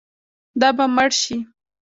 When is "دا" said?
0.59-0.69